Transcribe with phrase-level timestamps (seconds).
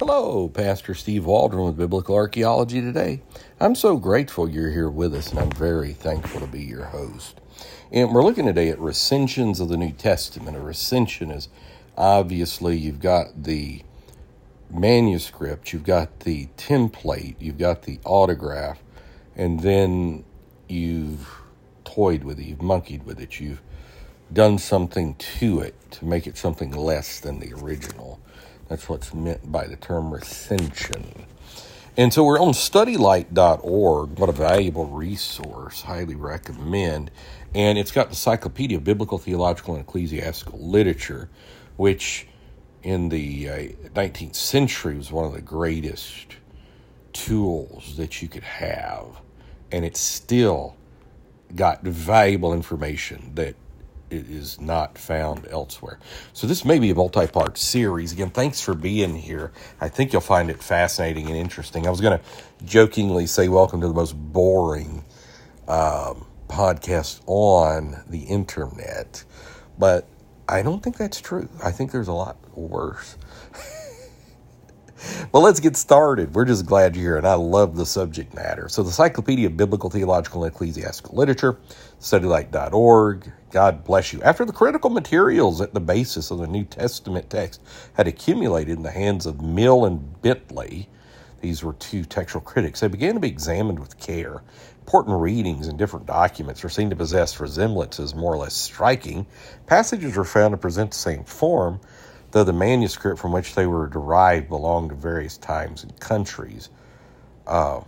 [0.00, 3.22] Hello, Pastor Steve Waldron with Biblical Archaeology today.
[3.60, 7.40] I'm so grateful you're here with us, and I'm very thankful to be your host.
[7.92, 10.56] And we're looking today at recensions of the New Testament.
[10.56, 11.48] A recension is
[11.96, 13.82] obviously you've got the
[14.68, 18.82] manuscript, you've got the template, you've got the autograph,
[19.36, 20.24] and then
[20.68, 21.40] you've
[21.84, 23.62] toyed with it, you've monkeyed with it, you've
[24.32, 28.18] done something to it to make it something less than the original.
[28.68, 31.26] That's what's meant by the term recension.
[31.96, 34.18] And so we're on studylight.org.
[34.18, 35.82] What a valuable resource.
[35.82, 37.10] Highly recommend.
[37.54, 41.28] And it's got the Encyclopedia of Biblical, Theological, and Ecclesiastical Literature,
[41.76, 42.26] which
[42.82, 43.54] in the uh,
[43.94, 46.36] 19th century was one of the greatest
[47.12, 49.20] tools that you could have.
[49.70, 50.76] And it's still
[51.54, 53.54] got valuable information that
[54.10, 55.98] it is not found elsewhere.
[56.32, 58.12] So this may be a multi-part series.
[58.12, 59.52] Again, thanks for being here.
[59.80, 61.86] I think you'll find it fascinating and interesting.
[61.86, 62.24] I was going to
[62.64, 65.04] jokingly say welcome to the most boring
[65.68, 69.24] um, podcast on the internet,
[69.78, 70.06] but
[70.48, 71.48] I don't think that's true.
[71.62, 73.16] I think there's a lot worse.
[75.32, 76.34] well, let's get started.
[76.34, 78.68] We're just glad you're here, and I love the subject matter.
[78.68, 81.58] So, the Encyclopedia of Biblical, Theological, and Ecclesiastical Literature,
[82.00, 83.32] studylight.org.
[83.50, 84.22] God bless you.
[84.22, 87.60] After the critical materials at the basis of the New Testament text
[87.94, 90.88] had accumulated in the hands of Mill and Bentley,
[91.40, 94.42] these were two textual critics, they began to be examined with care.
[94.80, 99.26] Important readings in different documents were seen to possess resemblances more or less striking.
[99.66, 101.80] Passages were found to present the same form,
[102.34, 106.68] though the manuscript from which they were derived belonged to various times and countries.
[107.46, 107.80] Uh,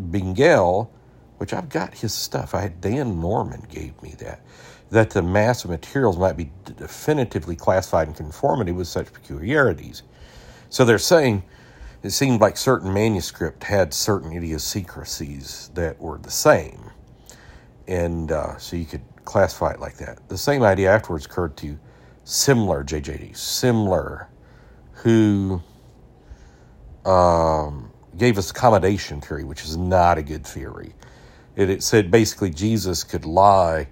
[0.00, 0.88] Bengel,
[1.36, 4.40] which I've got his stuff, I had Dan Norman gave me that,
[4.88, 10.02] that the mass of materials might be definitively classified in conformity with such peculiarities.
[10.70, 11.42] So they're saying
[12.02, 16.90] it seemed like certain manuscript had certain idiosyncrasies that were the same.
[17.86, 20.28] And uh, so you could classify it like that.
[20.28, 21.78] The same idea afterwards occurred to
[22.24, 24.26] Semler JJD, Semler,
[24.92, 25.62] who
[27.04, 30.94] um, gave us accommodation theory, which is not a good theory.
[31.56, 33.88] It, it said basically Jesus could lie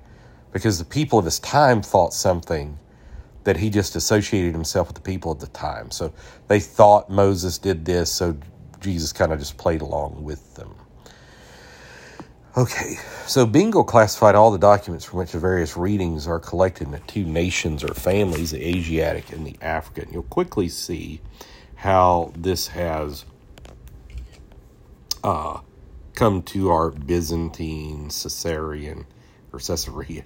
[0.52, 2.78] because the people of his time thought something
[3.44, 5.90] that he just associated himself with the people of the time.
[5.90, 6.12] So
[6.48, 8.36] they thought Moses did this, so
[8.80, 10.74] Jesus kind of just played along with them.
[12.54, 16.98] Okay, so Bengel classified all the documents from which the various readings are collected into
[17.06, 20.12] two nations or families, the Asiatic and the African.
[20.12, 21.22] You'll quickly see
[21.76, 23.24] how this has
[25.24, 25.60] uh,
[26.14, 29.06] come to our Byzantine, Caesarean,
[29.50, 30.24] or Caesarean,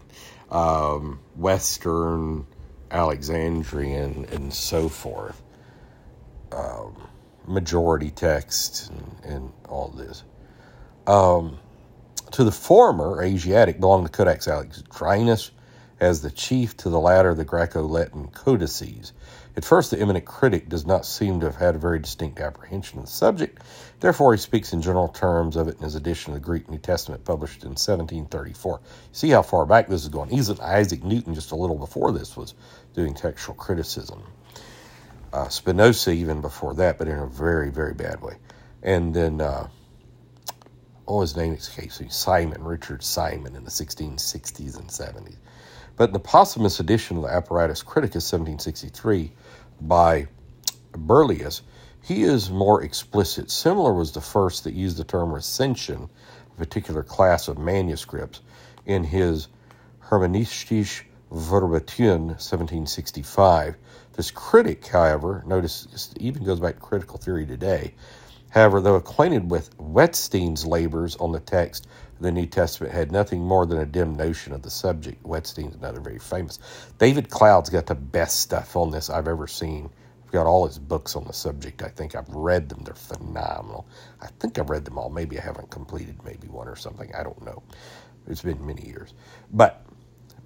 [0.50, 2.44] um, Western,
[2.91, 5.41] Alexandrian, and so forth.
[6.50, 7.06] Um,
[7.47, 10.25] majority text and, and all this.
[11.06, 11.60] Um,
[12.37, 15.53] to the former, Asiatic, belonged the Codex Alexandrinus
[16.01, 19.15] as the chief, to the latter, the Greco Latin codices.
[19.57, 22.99] At first, the eminent critic does not seem to have had a very distinct apprehension
[22.99, 23.63] of the subject.
[24.01, 26.77] Therefore, he speaks in general terms of it in his edition of the Greek New
[26.77, 28.81] Testament published in 1734.
[29.13, 30.31] See how far back this is going.
[30.31, 32.53] Even Isaac Newton, just a little before this, was
[32.93, 34.23] doing textual criticism.
[35.33, 38.35] Uh, Spinoza, even before that, but in a very, very bad way.
[38.83, 39.69] And then uh,
[41.09, 45.37] oh, his name escapes me, Simon, Richard Simon, in the 1660s and 70s.
[45.97, 49.33] But in the posthumous edition of the Apparatus Criticus, 1763,
[49.81, 50.27] by
[50.93, 51.62] Berlius,
[52.03, 53.47] he is more explicit.
[53.47, 56.09] Semler was the first that used the term recension,
[56.55, 58.41] a particular class of manuscripts,
[58.84, 59.49] in his
[60.09, 61.03] Hermeneutische
[61.33, 63.77] Verbation, 1765.
[64.12, 67.94] This critic, however, notice even goes back to critical theory today,
[68.51, 71.87] However, though acquainted with Wettstein's labors on the text
[72.21, 75.23] the New Testament, had nothing more than a dim notion of the subject.
[75.23, 76.59] Wettstein's another very famous.
[76.99, 79.91] David Cloud's got the best stuff on this I've ever seen.
[80.25, 81.82] I've got all his books on the subject.
[81.82, 82.82] I think I've read them.
[82.85, 83.87] They're phenomenal.
[84.23, 85.11] I think I've read them all.
[85.11, 87.15] Maybe I haven't completed maybe one or something.
[87.15, 87.62] I don't know.
[88.29, 89.15] It's been many years.
[89.53, 89.85] But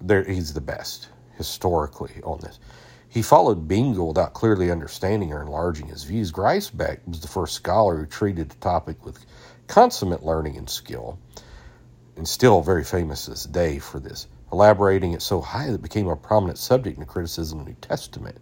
[0.01, 2.59] there, he's the best historically on this.
[3.11, 6.31] He followed Bengel without clearly understanding or enlarging his views.
[6.31, 9.25] Griesbach was the first scholar who treated the topic with
[9.67, 11.19] consummate learning and skill,
[12.15, 16.07] and still very famous this day for this, elaborating it so high that it became
[16.07, 18.37] a prominent subject in the criticism of the New Testament.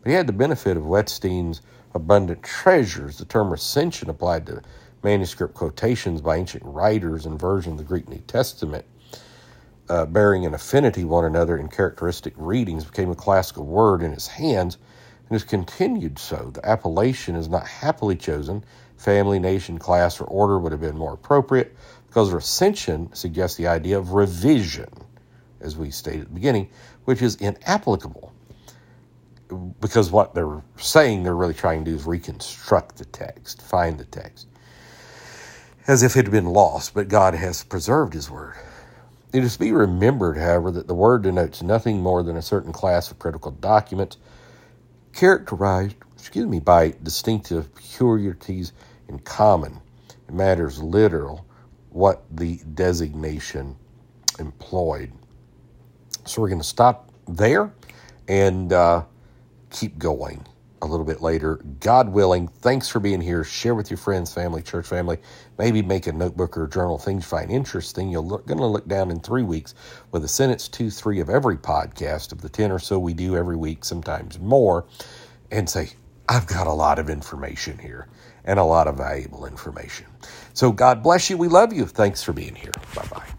[0.00, 1.60] But he had the benefit of Wettstein's
[1.94, 3.18] abundant treasures.
[3.18, 4.62] The term recension applied to
[5.02, 8.86] manuscript quotations by ancient writers and versions of the Greek New Testament
[9.88, 14.26] uh, bearing an affinity one another in characteristic readings became a classical word in his
[14.26, 14.78] hands,
[15.28, 16.50] and has continued so.
[16.54, 18.64] The appellation is not happily chosen.
[18.96, 21.76] Family, nation, class, or order would have been more appropriate
[22.06, 24.88] because recension suggests the idea of revision,
[25.60, 26.68] as we stated at the beginning,
[27.04, 28.32] which is inapplicable
[29.80, 34.04] because what they're saying they're really trying to do is reconstruct the text, find the
[34.04, 34.46] text,
[35.86, 38.54] as if it had been lost, but God has preserved His Word.
[39.34, 42.72] It is to be remembered, however, that the Word denotes nothing more than a certain
[42.72, 44.16] class of critical documents
[45.12, 48.72] characterized, excuse me, by distinctive peculiarities
[49.08, 49.80] in common.
[50.28, 51.44] It matters literal
[51.90, 53.74] what the designation
[54.38, 55.12] employed.
[56.26, 57.72] So we're going to stop there
[58.28, 59.02] and uh,
[59.72, 60.46] keep going
[60.84, 61.56] a little bit later.
[61.80, 63.44] God willing, thanks for being here.
[63.44, 65.18] Share with your friends, family, church family.
[65.58, 68.10] Maybe make a notebook or a journal, things you find interesting.
[68.10, 69.74] You're going to look down in three weeks
[70.12, 73.36] with a sentence two, three of every podcast of the 10 or so we do
[73.36, 74.86] every week, sometimes more,
[75.50, 75.90] and say,
[76.28, 78.08] I've got a lot of information here
[78.44, 80.06] and a lot of valuable information.
[80.54, 81.38] So God bless you.
[81.38, 81.86] We love you.
[81.86, 82.72] Thanks for being here.
[82.94, 83.33] Bye bye.